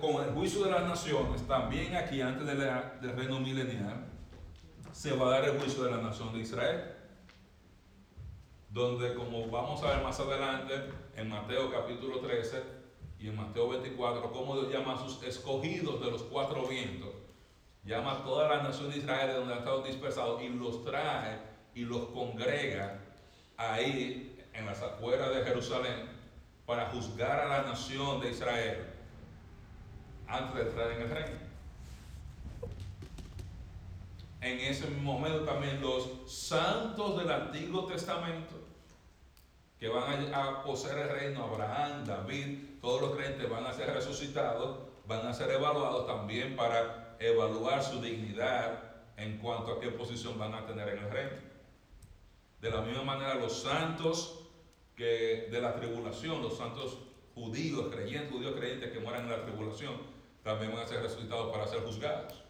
[0.00, 4.06] Con el juicio de las naciones, también aquí antes del reino milenial,
[4.92, 6.94] se va a dar el juicio de la nación de Israel.
[8.68, 10.74] Donde, como vamos a ver más adelante,
[11.14, 12.62] en Mateo capítulo 13
[13.18, 17.10] y en Mateo 24, cómo Dios llama a sus escogidos de los cuatro vientos,
[17.84, 21.38] llama a toda la nación de Israel de donde han estado dispersados y los trae
[21.74, 23.00] y los congrega
[23.56, 26.10] ahí en las afueras de Jerusalén
[26.66, 28.91] para juzgar a la nación de Israel
[30.26, 31.52] antes de entrar en el reino.
[34.40, 38.56] En ese momento también los santos del Antiguo Testamento
[39.78, 44.78] que van a, poseer el reino, Abraham, David, todos los creyentes van a ser resucitados,
[45.06, 48.80] van a ser evaluados también para evaluar su dignidad
[49.16, 51.36] en cuanto a qué posición van a tener en el reino.
[52.60, 54.38] De la misma manera los santos
[54.96, 56.98] que de la tribulación, los santos
[57.34, 59.94] judíos, creyentes, judíos creyentes que mueran en la tribulación,
[60.42, 62.42] también van a ser resucitados para ser juzgados.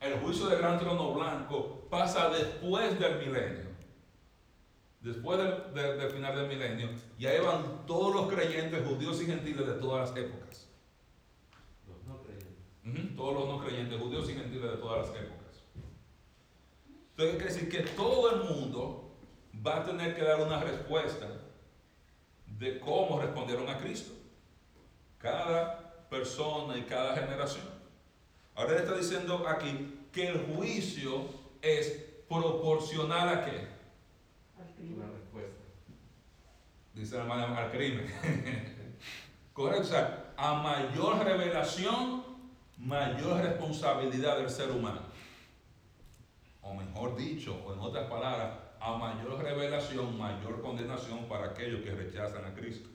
[0.00, 3.70] El juicio del gran trono blanco pasa después del milenio.
[5.00, 6.88] Después del, final del milenio.
[7.18, 10.68] Y ahí van todos los creyentes, judíos y gentiles de todas las épocas.
[11.86, 13.16] Los no creyentes.
[13.16, 15.62] todos los no creyentes, judíos y gentiles de todas las épocas.
[17.10, 19.12] Entonces quiere decir que todo el mundo
[19.64, 21.28] va a tener que dar una respuesta
[22.46, 24.12] de cómo respondieron a Cristo.
[25.18, 25.81] Cada
[26.12, 27.64] persona y cada generación.
[28.54, 31.24] Ahora él está diciendo aquí que el juicio
[31.62, 31.88] es
[32.28, 33.66] proporcional a qué?
[34.60, 34.98] Al crimen.
[34.98, 35.62] Una respuesta.
[36.92, 38.06] Dice la hermana al crimen.
[39.54, 42.24] Correcto, o sea, a mayor revelación,
[42.76, 45.00] mayor responsabilidad del ser humano.
[46.60, 51.92] O mejor dicho, o en otras palabras, a mayor revelación, mayor condenación para aquellos que
[51.92, 52.88] rechazan a Cristo.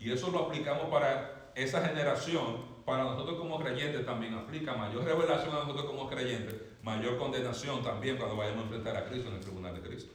[0.00, 5.54] Y eso lo aplicamos para esa generación, para nosotros como creyentes también aplica mayor revelación
[5.54, 9.40] a nosotros como creyentes, mayor condenación también cuando vayamos a enfrentar a Cristo en el
[9.40, 10.12] tribunal de Cristo.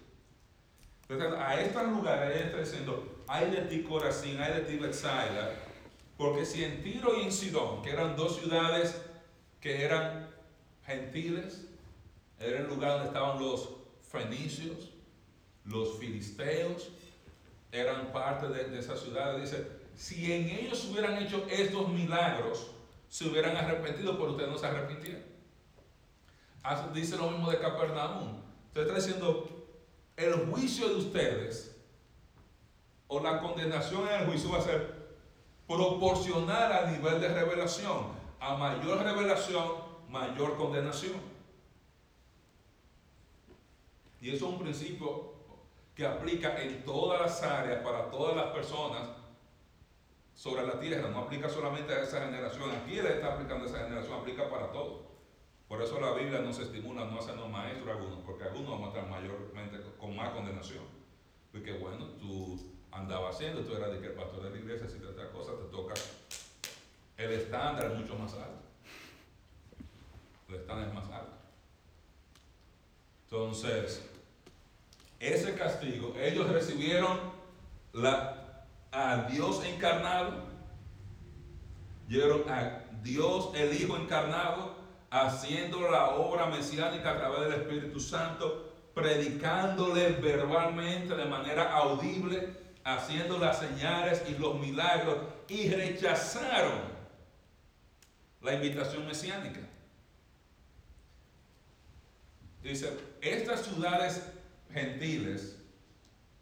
[1.09, 5.53] Entonces, a estos lugares está diciendo, hay de ti Corazín, hay de ti Bethsaida,
[6.17, 9.01] porque si en Tiro y en Sidón, que eran dos ciudades
[9.61, 10.29] que eran
[10.85, 11.65] gentiles,
[12.39, 13.69] era el lugar donde estaban los
[14.11, 14.91] fenicios,
[15.63, 16.89] los filisteos,
[17.71, 22.69] eran parte de, de esas ciudades, dice, si en ellos hubieran hecho estos milagros,
[23.09, 25.23] se hubieran arrepentido, pero ustedes no se arrepintieron.
[26.93, 28.41] Dice lo mismo de Capernaum.
[28.67, 29.49] Usted está diciendo,
[30.15, 31.75] el juicio de ustedes
[33.07, 35.07] o la condenación en el juicio va a ser
[35.67, 38.17] proporcional al nivel de revelación.
[38.39, 39.65] A mayor revelación,
[40.09, 41.19] mayor condenación.
[44.21, 45.33] Y eso es un principio
[45.95, 49.09] que aplica en todas las áreas, para todas las personas,
[50.37, 53.79] sobre la tierra, no aplica solamente a esa generación, aquí él está aplicando a esa
[53.79, 55.01] generación, aplica para todos.
[55.67, 59.09] Por eso la Biblia nos estimula no hacernos maestros algunos, porque algunos vamos a estar
[59.09, 60.83] mayormente con más condenación.
[61.51, 64.99] Porque bueno, tú andabas haciendo, tú eras de que el pastor de la iglesia, si
[64.99, 65.95] te otra cosa, te toca.
[67.17, 68.61] El estándar es mucho más alto.
[70.49, 71.33] El estándar es más alto.
[73.23, 74.07] Entonces,
[75.19, 77.19] ese castigo, ellos recibieron
[77.91, 78.46] la
[78.97, 80.47] a Dios encarnado,
[82.07, 84.75] llegaron a Dios el Hijo encarnado,
[85.11, 92.49] haciendo la obra mesiánica a través del Espíritu Santo predicándole verbalmente de manera audible,
[92.83, 96.81] haciendo las señales y los milagros, y rechazaron
[98.41, 99.59] la invitación mesiánica.
[102.63, 104.23] Dice, estas ciudades
[104.73, 105.56] gentiles,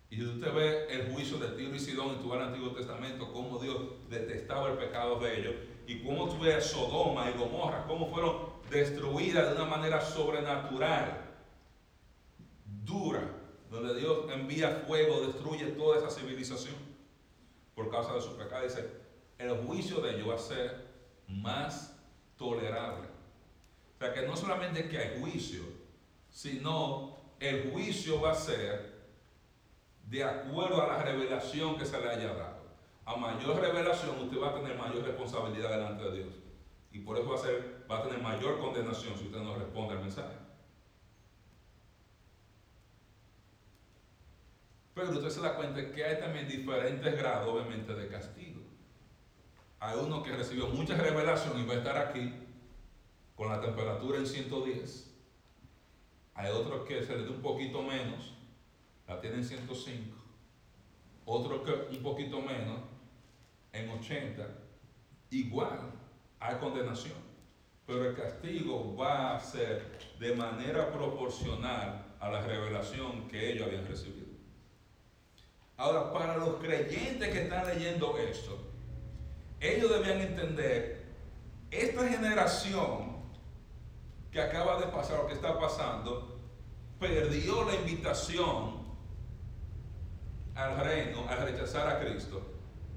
[0.09, 3.59] y usted ve el juicio de Tiro y Sidón en todo el Antiguo Testamento, cómo
[3.59, 3.77] Dios
[4.09, 5.55] detestaba el pecado de ellos,
[5.87, 11.21] y cómo tuve Sodoma y Gomorra, cómo fueron destruidas de una manera sobrenatural,
[12.83, 13.31] dura,
[13.69, 16.75] donde Dios envía fuego, destruye toda esa civilización
[17.73, 18.63] por causa de su pecado.
[18.63, 18.89] Dice,
[19.37, 20.85] el juicio de ellos va a ser
[21.27, 21.95] más
[22.37, 23.07] tolerable.
[23.95, 25.61] O sea que no solamente que hay juicio,
[26.29, 28.94] sino el juicio va a ser
[30.05, 32.65] de acuerdo a la revelación que se le haya dado.
[33.05, 36.35] A mayor revelación usted va a tener mayor responsabilidad delante de Dios.
[36.91, 39.93] Y por eso va a, ser, va a tener mayor condenación si usted no responde
[39.93, 40.35] al mensaje.
[44.93, 48.61] Pero usted se da cuenta que hay también diferentes grados, obviamente, de castigo.
[49.79, 52.33] Hay uno que recibió mucha revelación y va a estar aquí
[53.35, 55.13] con la temperatura en 110.
[56.35, 58.33] Hay otro que se le da un poquito menos,
[59.07, 60.15] la tiene en 105.
[61.25, 62.79] Otro que un poquito menos,
[63.73, 64.47] en 80.
[65.31, 65.91] Igual,
[66.39, 67.25] hay condenación.
[67.85, 73.87] Pero el castigo va a ser de manera proporcional a la revelación que ellos habían
[73.87, 74.25] recibido.
[75.77, 78.57] Ahora, para los creyentes que están leyendo esto,
[79.59, 81.05] ellos debían entender,
[81.69, 83.15] esta generación
[84.31, 86.39] que acaba de pasar o que está pasando,
[86.99, 88.74] perdió la invitación
[90.55, 92.41] al reino, al rechazar a Cristo.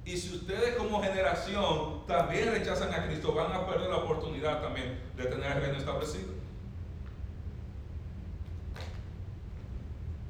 [0.05, 4.99] Y si ustedes como generación también rechazan a Cristo, van a perder la oportunidad también
[5.17, 6.39] de tener el reino establecido.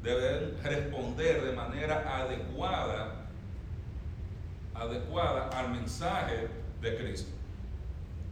[0.02, 3.26] deben responder de manera adecuada,
[4.74, 6.48] adecuada al mensaje
[6.80, 7.30] de Cristo.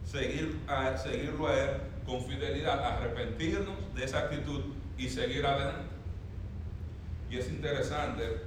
[0.03, 0.57] Seguir,
[1.03, 1.69] seguirlo a Él
[2.05, 4.61] con fidelidad, arrepentirnos de esa actitud
[4.97, 5.87] y seguir adelante.
[7.29, 8.46] Y es interesante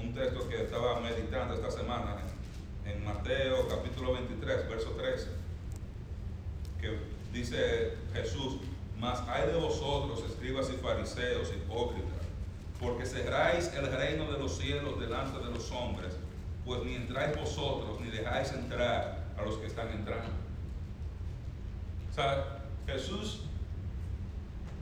[0.00, 2.16] un texto que estaba meditando esta semana
[2.84, 5.28] en Mateo capítulo 23, verso 13,
[6.80, 6.98] que
[7.32, 8.58] dice Jesús,
[8.98, 12.26] mas hay de vosotros, escribas y fariseos, hipócritas,
[12.80, 16.14] porque cerráis el reino de los cielos delante de los hombres,
[16.64, 20.30] pues ni entráis vosotros, ni dejáis entrar a los que están entrando.
[22.10, 23.42] O sea, Jesús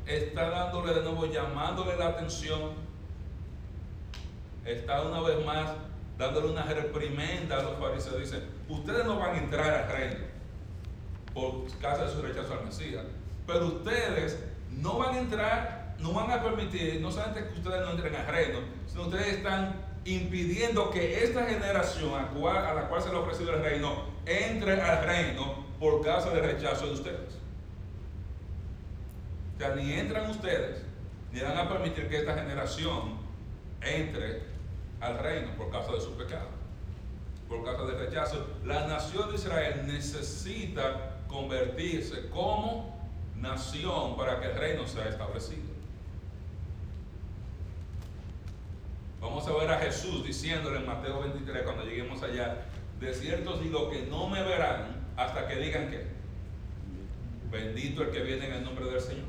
[0.06, 2.72] está dándole de nuevo, llamándole la atención,
[4.64, 5.70] está una vez más
[6.18, 8.20] dándole una reprimenda a los fariseos.
[8.20, 10.24] Dice, ustedes no van a entrar al reino
[11.32, 13.04] por causa de su rechazo al Mesías,
[13.46, 14.38] pero ustedes
[14.70, 18.26] no van a entrar no van a permitir, no solamente que ustedes no entren al
[18.26, 23.54] reino, sino ustedes están impidiendo que esta generación a, la cual se le ha ofrecido
[23.54, 27.38] el reino entre al reino por causa del rechazo de ustedes.
[29.56, 30.82] O sea, ni entran ustedes,
[31.32, 33.18] ni van a permitir que esta generación
[33.80, 34.53] entre
[35.04, 36.48] al reino por causa de su pecado,
[37.48, 38.46] por causa del rechazo.
[38.64, 42.94] La nación de Israel necesita convertirse como
[43.36, 45.74] nación para que el reino sea establecido.
[49.20, 52.66] Vamos a ver a Jesús diciéndole en Mateo 23 cuando lleguemos allá,
[53.00, 56.06] de cierto digo que no me verán hasta que digan que
[57.50, 59.26] bendito el que viene en el nombre del Señor.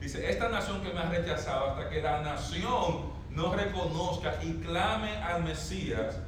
[0.00, 5.16] Dice, esta nación que me ha rechazado hasta que la nación no reconozca y clame
[5.18, 6.18] al Mesías,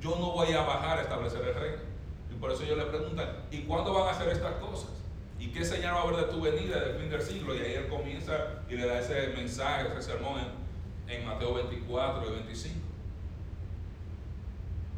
[0.00, 1.82] yo no voy a bajar a establecer el reino.
[2.30, 4.90] Y por eso yo le preguntan, ¿y cuándo van a hacer estas cosas?
[5.38, 7.54] ¿Y qué señal va a haber de tu venida del fin del siglo?
[7.54, 8.32] Y ahí él comienza
[8.68, 10.40] y le da ese mensaje, ese sermón
[11.08, 12.74] en Mateo 24 y 25.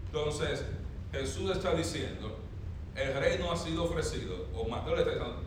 [0.07, 0.65] Entonces,
[1.13, 2.39] Jesús está diciendo,
[2.95, 5.43] el reino ha sido ofrecido, o Mateo le está diciendo,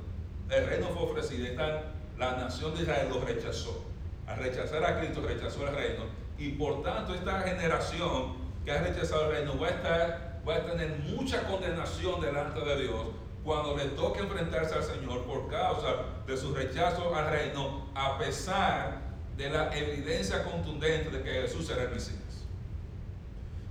[0.49, 3.88] el reino fue ofrecido, y la nación de Israel lo rechazó.
[4.29, 6.03] Al rechazar a Cristo, rechazó el reino,
[6.37, 10.99] y por tanto esta generación que ha rechazado el reino va a, va a tener
[10.99, 13.07] mucha condenación delante de Dios
[13.43, 15.95] cuando le toque enfrentarse al Señor por causa
[16.27, 19.01] de su rechazo al reino, a pesar
[19.35, 22.45] de la evidencia contundente de que Jesús era el Mesías.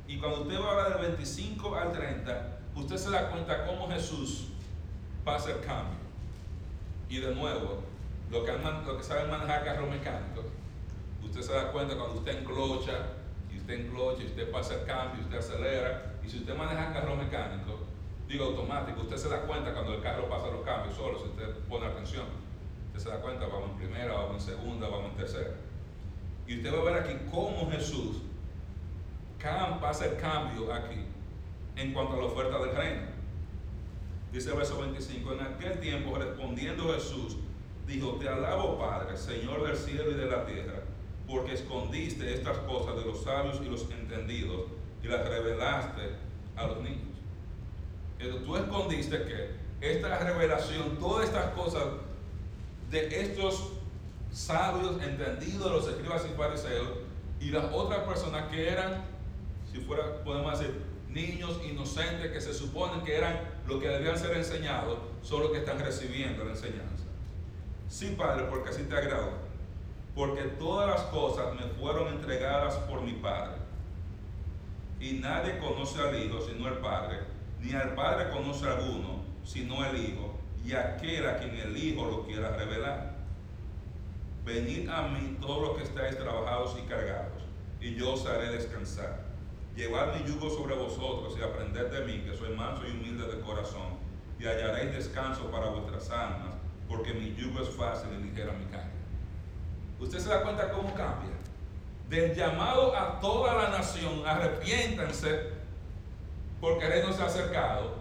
[0.09, 3.89] Y cuando usted va a hablar del 25 al 30, usted se da cuenta cómo
[3.89, 4.49] Jesús
[5.25, 5.99] pasa el cambio.
[7.11, 7.83] Y de nuevo,
[8.31, 10.47] lo que, que saben manejar carros mecánicos,
[11.23, 12.93] usted se da cuenta cuando usted enclocha,
[13.53, 17.17] y usted enclocha, y usted pasa el cambio, usted acelera, y si usted maneja carro
[17.17, 17.79] mecánico,
[18.29, 21.55] digo automático, usted se da cuenta cuando el carro pasa los cambios solo, si usted
[21.69, 22.49] pone atención
[22.99, 25.55] se da cuenta, vamos en primera, vamos en segunda, vamos en tercera.
[26.47, 28.23] Y usted va a ver aquí cómo Jesús
[29.81, 31.05] pasa el cambio aquí
[31.77, 33.03] en cuanto a la oferta del reino.
[34.33, 37.37] Dice el verso 25, en aquel tiempo respondiendo Jesús,
[37.89, 40.83] dijo, te alabo Padre, Señor del cielo y de la tierra,
[41.27, 44.67] porque escondiste estas cosas de los sabios y los entendidos
[45.03, 46.03] y las revelaste
[46.55, 47.09] a los niños.
[48.19, 51.85] Entonces, tú escondiste que esta revelación, todas estas cosas
[52.91, 53.73] de estos
[54.31, 56.89] sabios, entendidos, los escribas y fariseos,
[57.41, 59.05] y las otras personas que eran,
[59.73, 64.37] si fuera, podemos decir, niños inocentes que se suponen que eran lo que debían ser
[64.37, 67.08] enseñados, son los que están recibiendo la enseñanza.
[67.89, 69.33] Sí, Padre, porque así te agrado.
[70.15, 73.57] Porque todas las cosas me fueron entregadas por mi Padre.
[75.01, 77.21] Y nadie conoce al Hijo sino el Padre,
[77.61, 82.05] ni al Padre conoce a alguno sino el Hijo, y aquel a quien el Hijo
[82.05, 83.17] lo quiera revelar.
[84.45, 87.43] Venid a mí todos los que estáis trabajados y cargados,
[87.81, 89.25] y yo os haré descansar.
[89.75, 93.41] Llevad mi yugo sobre vosotros y aprended de mí, que soy manso y humilde de
[93.41, 93.97] corazón,
[94.39, 96.58] y hallaréis descanso para vuestras almas,
[96.89, 98.89] porque mi yugo es fácil y ligera mi carga.
[100.01, 101.31] ¿Usted se da cuenta cómo cambia?
[102.09, 105.51] Del llamado a toda la nación, arrepiéntanse,
[106.61, 107.97] porque el reino se ha acercado.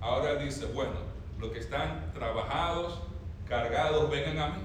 [0.00, 0.94] Ahora dice, bueno,
[1.38, 3.00] los que están trabajados,
[3.48, 4.62] cargados, vengan a mí.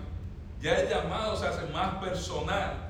[0.62, 2.89] Ya el llamado se hace más personal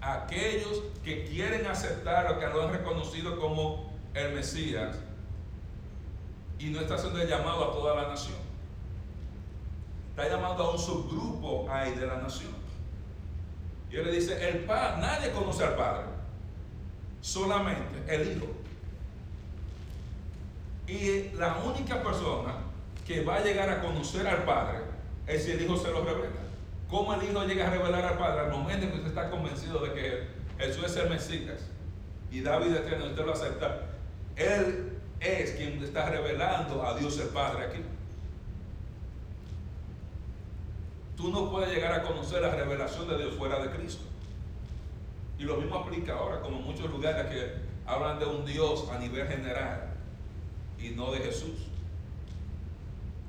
[0.00, 4.96] a aquellos que quieren aceptar o que lo han reconocido como el Mesías
[6.58, 8.43] y no está haciendo el llamado a toda la nación.
[10.16, 12.52] Está llamando a un subgrupo ahí de la nación.
[13.90, 16.04] Y él le dice, el Padre, nadie conoce al Padre,
[17.20, 18.46] solamente el Hijo.
[20.86, 22.58] Y la única persona
[23.04, 24.82] que va a llegar a conocer al Padre
[25.26, 26.44] es si el Hijo se lo revela.
[26.88, 28.42] ¿Cómo el Hijo llega a revelar al Padre?
[28.42, 31.60] Al momento en que usted está convencido de que Jesús es el Mesías
[32.30, 33.80] y David eterno, usted lo acepta.
[34.36, 37.80] Él es quien está revelando a Dios el Padre aquí.
[41.24, 44.04] Tú no llegar a conocer la revelación de Dios fuera de Cristo.
[45.38, 47.54] Y lo mismo aplica ahora, como muchos lugares que
[47.86, 49.94] hablan de un Dios a nivel general
[50.78, 51.68] y no de Jesús.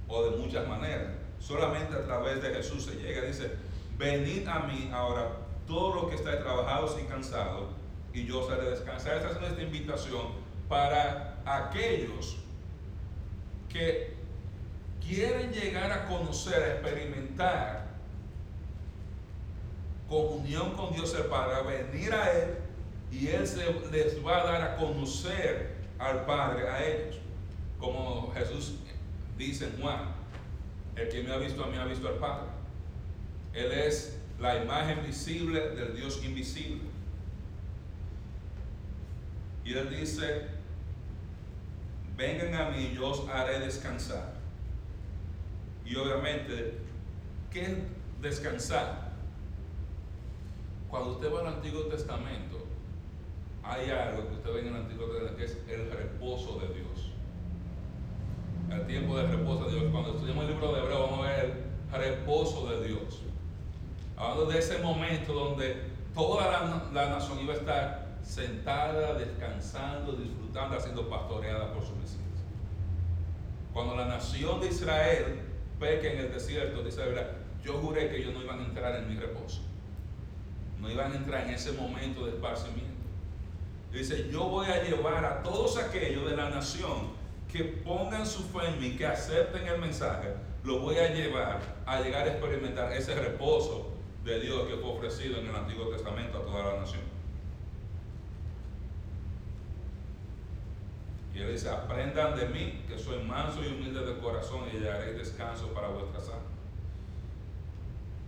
[0.09, 1.07] O de muchas maneras
[1.39, 3.21] solamente a través de Jesús se llega.
[3.21, 3.53] Dice,
[3.97, 5.29] venid a mí ahora
[5.65, 7.69] todos los que estáis trabajados y cansados,
[8.13, 9.15] y yo os haré descansar.
[9.15, 10.33] Esta es nuestra invitación
[10.67, 12.35] para aquellos
[13.69, 14.13] que
[14.99, 17.84] quieren llegar a conocer, a experimentar
[20.07, 22.57] comunión con Dios el Padre, a venir a Él
[23.11, 27.17] y Él se les va a dar a conocer al Padre, a ellos.
[27.79, 28.75] Como Jesús
[29.37, 30.15] dice en Juan,
[30.95, 32.47] el que me ha visto a mí ha visto al Padre.
[33.53, 36.83] Él es la imagen visible del Dios invisible.
[39.63, 40.47] Y él dice,
[42.15, 44.35] vengan a mí yo os haré descansar.
[45.85, 46.77] Y obviamente,
[47.51, 47.77] ¿qué es
[48.21, 49.04] descansar?
[50.89, 52.65] Cuando usted va al Antiguo Testamento,
[53.63, 57.15] hay algo que usted ve en el Antiguo Testamento que es el reposo de Dios
[58.71, 59.91] el tiempo de reposo de Dios.
[59.91, 61.63] Cuando estudiamos el libro de Hebreo vamos a ver
[61.93, 63.21] el reposo de Dios.
[64.17, 65.81] Hablando de ese momento donde
[66.13, 72.21] toda la, la nación iba a estar sentada, descansando, disfrutando, siendo pastoreada por su Mesías.
[73.73, 75.41] Cuando la nación de Israel
[75.79, 77.31] peque en el desierto, dice la verdad,
[77.63, 79.61] yo juré que ellos no iban a entrar en mi reposo.
[80.85, 82.93] No iban a entrar en ese momento de esparcimiento.
[83.91, 87.09] Dice, yo voy a llevar a todos aquellos de la nación
[87.51, 92.01] que pongan su fe en mí, que acepten el mensaje, lo voy a llevar a
[92.01, 96.41] llegar a experimentar ese reposo de Dios que fue ofrecido en el Antiguo Testamento a
[96.43, 97.01] toda la nación.
[101.33, 105.13] Y él dice, aprendan de mí, que soy manso y humilde de corazón y hallaré
[105.13, 106.43] descanso para vuestras almas.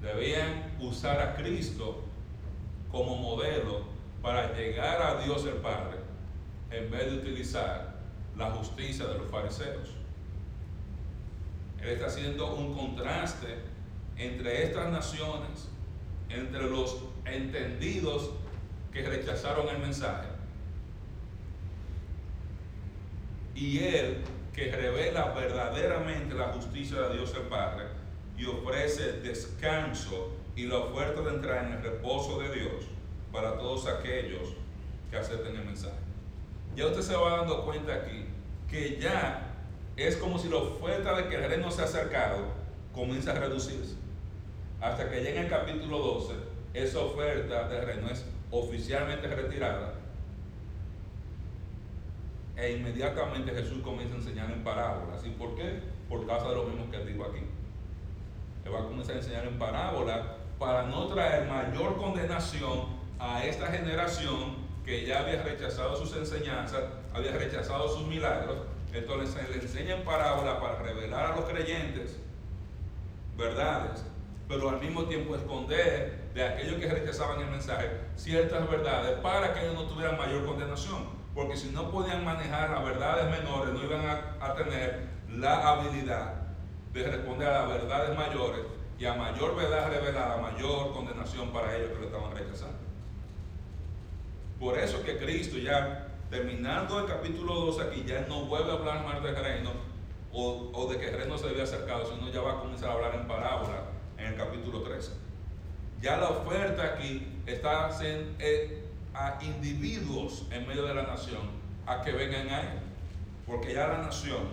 [0.01, 2.06] Debían usar a Cristo
[2.91, 3.81] como modelo
[4.21, 5.97] para llegar a Dios el Padre,
[6.71, 7.95] en vez de utilizar
[8.35, 9.89] la justicia de los fariseos.
[11.81, 13.55] Él está haciendo un contraste
[14.17, 15.69] entre estas naciones,
[16.29, 18.31] entre los entendidos
[18.91, 20.27] que rechazaron el mensaje,
[23.53, 24.23] y él
[24.53, 27.85] que revela verdaderamente la justicia de Dios el Padre
[28.37, 32.85] y ofrece descanso y la oferta de entrar en el reposo de Dios
[33.31, 34.55] para todos aquellos
[35.11, 35.95] que acepten el mensaje.
[36.75, 38.25] Ya usted se va dando cuenta aquí
[38.67, 39.53] que ya
[39.95, 42.39] es como si la oferta de que el reino se ha acercado
[42.91, 43.95] comienza a reducirse.
[44.81, 46.33] Hasta que llegue el capítulo 12,
[46.73, 49.93] esa oferta de reino es oficialmente retirada,
[52.55, 55.23] e inmediatamente Jesús comienza a enseñar en parábolas.
[55.23, 55.81] ¿Y por qué?
[56.09, 57.43] Por causa de lo mismo que él dijo aquí.
[58.65, 62.85] Él va a comenzar a enseñar en parábolas para no traer mayor condenación
[63.19, 66.83] a esta generación que ya había rechazado sus enseñanzas,
[67.13, 68.57] había rechazado sus milagros.
[68.93, 72.17] Entonces se le enseña en parábola para revelar a los creyentes
[73.37, 74.03] verdades,
[74.47, 79.61] pero al mismo tiempo esconder de aquellos que rechazaban el mensaje ciertas verdades para que
[79.61, 81.17] ellos no tuvieran mayor condenación.
[81.35, 86.33] Porque si no podían manejar las verdades menores, no iban a, a tener la habilidad
[86.93, 88.61] de responder a las verdades mayores
[88.99, 92.77] y a mayor verdad revelada, mayor condenación para ellos que lo estaban rechazando.
[94.59, 99.05] Por eso que Cristo ya terminando el capítulo 2 aquí, ya no vuelve a hablar
[99.05, 99.71] más del reino
[100.33, 102.93] o, o, de que el reino se había acercado, sino ya va a comenzar a
[102.93, 103.83] hablar en parábola
[104.17, 105.11] en el capítulo 13.
[106.01, 108.83] Ya la oferta aquí está en, eh,
[109.13, 111.41] a individuos en medio de la nación
[111.85, 112.79] a que vengan a él.
[113.45, 114.43] Porque ya la nación,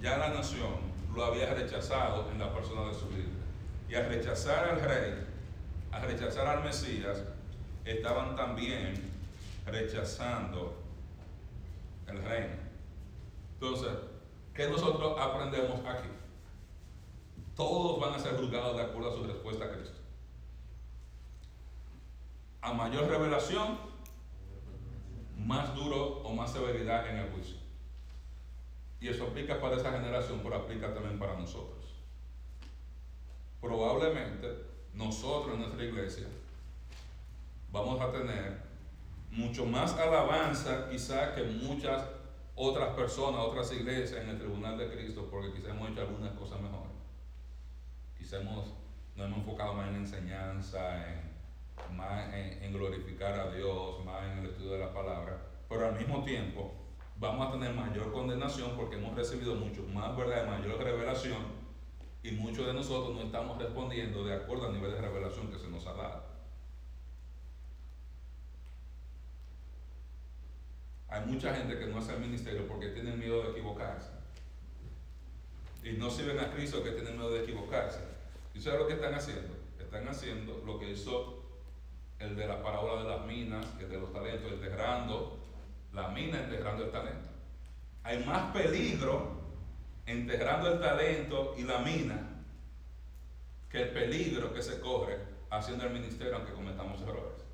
[0.00, 3.40] ya la nación lo había rechazado en la persona de su líder.
[3.88, 5.26] Y al rechazar al rey,
[5.90, 7.22] al rechazar al Mesías,
[7.84, 9.10] estaban también
[9.66, 10.76] rechazando
[12.06, 12.54] el reino.
[13.54, 13.92] Entonces,
[14.54, 16.08] ¿qué nosotros aprendemos aquí?
[17.56, 19.98] Todos van a ser juzgados de acuerdo a su respuesta a Cristo.
[22.62, 23.78] A mayor revelación,
[25.36, 27.59] más duro o más severidad en el juicio.
[29.00, 31.94] Y eso aplica para esa generación, pero aplica también para nosotros.
[33.60, 34.48] Probablemente
[34.94, 36.26] nosotros en nuestra iglesia
[37.72, 38.58] vamos a tener
[39.30, 42.02] mucho más alabanza quizás que muchas
[42.54, 46.60] otras personas, otras iglesias en el tribunal de Cristo, porque quizás hemos hecho algunas cosas
[46.60, 46.92] mejores.
[48.18, 48.74] Quizás hemos,
[49.16, 54.46] nos hemos enfocado más en enseñanza, en, más en glorificar a Dios, más en el
[54.46, 56.74] estudio de la palabra, pero al mismo tiempo
[57.20, 61.60] vamos a tener mayor condenación porque hemos recibido mucho más verdad, mayor revelación,
[62.22, 65.68] y muchos de nosotros no estamos respondiendo de acuerdo al nivel de revelación que se
[65.68, 66.30] nos ha dado.
[71.08, 74.10] Hay mucha gente que no hace el ministerio porque tienen miedo de equivocarse.
[75.82, 78.00] Y no sirven a Cristo que tienen miedo de equivocarse.
[78.54, 79.56] ¿Y sabes lo que están haciendo?
[79.78, 81.42] Están haciendo lo que hizo
[82.18, 85.39] el de la parábola de las minas, el de los talentos, enterrando
[85.92, 87.28] la mina, enterrando el talento.
[88.02, 89.40] Hay más peligro
[90.06, 92.26] enterrando el talento y la mina
[93.68, 95.18] que el peligro que se corre
[95.50, 97.44] haciendo el ministerio aunque cometamos errores.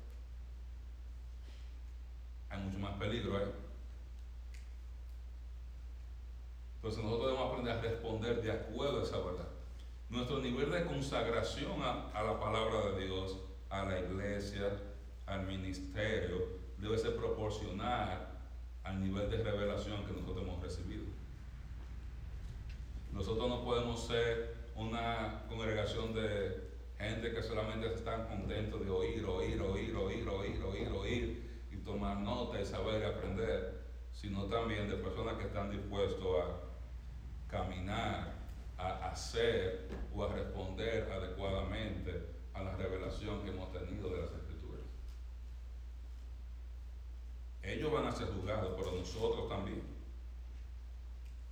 [2.49, 3.51] Hay mucho más peligro ahí.
[6.75, 9.47] Entonces nosotros debemos aprender a responder de acuerdo a esa verdad.
[10.09, 13.37] Nuestro nivel de consagración a, a la palabra de Dios,
[13.69, 14.79] a la iglesia,
[15.25, 18.26] al ministerio, debe ser proporcional
[18.87, 21.03] al nivel de revelación que nosotros hemos recibido.
[23.11, 26.67] Nosotros no podemos ser una congregación de
[26.97, 32.17] gente que solamente están contentos de oír, oír, oír, oír, oír, oír, oír y tomar
[32.17, 33.81] nota y saber y aprender,
[34.13, 38.35] sino también de personas que están dispuestos a caminar,
[38.77, 44.29] a hacer o a responder adecuadamente a la revelación que hemos tenido de las
[47.67, 49.83] Ellos van a ser juzgados, pero nosotros también.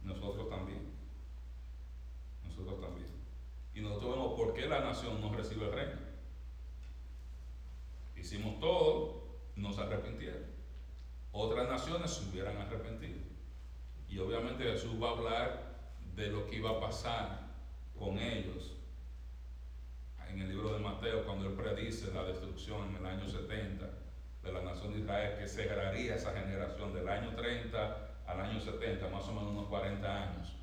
[0.02, 0.94] Nosotros también.
[2.46, 3.10] Nosotros también.
[3.74, 6.00] Y nosotros vemos por qué la nación no recibe el reino.
[8.16, 9.26] Hicimos todo,
[9.58, 10.46] no se arrepintieron.
[11.34, 13.20] Otras naciones se hubieran arrepentido.
[14.08, 15.76] Y obviamente Jesús va a hablar
[16.16, 17.42] de lo que iba a pasar
[18.00, 18.72] con ellos
[20.30, 24.05] en el libro de Mateo, cuando él predice la destrucción en el año 70
[24.46, 29.10] de la nación de Israel, que cerraría esa generación del año 30 al año 70,
[29.10, 30.54] más o menos unos 40 años.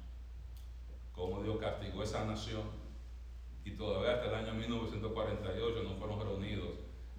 [1.12, 2.62] Como Dios castigó esa nación
[3.64, 6.70] y todavía hasta el año 1948 no fueron reunidos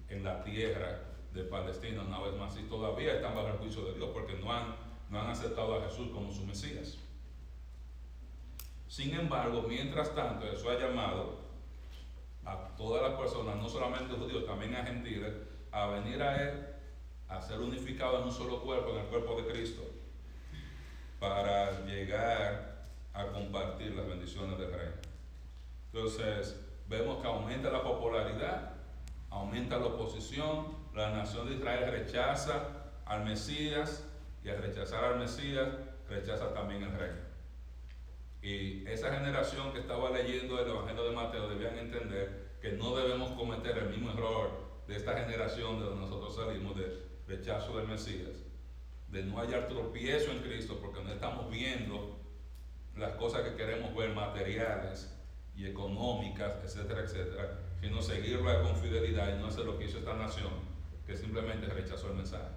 [0.08, 1.00] en la tierra
[1.32, 4.52] de Palestina una vez más y todavía están bajo el juicio de Dios porque no
[4.52, 4.74] han,
[5.10, 6.98] no han aceptado a Jesús como su Mesías.
[8.88, 11.40] Sin embargo, mientras tanto, Jesús ha llamado
[12.44, 15.32] a todas las personas, no solamente judíos, también a gentiles,
[15.74, 16.66] a venir a Él,
[17.28, 19.82] a ser unificados en un solo cuerpo, en el cuerpo de Cristo,
[21.18, 24.92] para llegar a compartir las bendiciones del reino.
[25.92, 28.74] Entonces, vemos que aumenta la popularidad,
[29.30, 32.68] aumenta la oposición, la nación de Israel rechaza
[33.04, 34.04] al Mesías
[34.44, 35.68] y al rechazar al Mesías
[36.08, 37.24] rechaza también el reino.
[38.42, 43.32] Y esa generación que estaba leyendo el Evangelio de Mateo debían entender que no debemos
[43.32, 48.44] cometer el mismo error de esta generación de donde nosotros salimos de rechazo del Mesías,
[49.08, 52.18] de no hallar tropiezo en Cristo porque no estamos viendo
[52.96, 55.10] las cosas que queremos ver materiales
[55.56, 60.14] y económicas, etcétera, etcétera, sino seguirlo con fidelidad y no hacer lo que hizo esta
[60.14, 60.52] nación,
[61.06, 62.48] que simplemente rechazó el mensaje.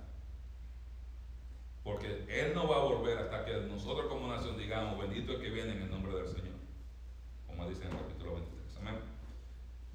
[1.83, 5.49] Porque Él no va a volver hasta que nosotros como nación digamos, bendito el que
[5.49, 6.55] viene en el nombre del Señor,
[7.45, 8.77] como dice en el capítulo 23.
[8.77, 9.16] Amén.